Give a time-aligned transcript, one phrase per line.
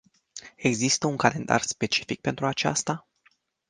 [0.55, 3.07] Există un calendar specific pentru aceasta?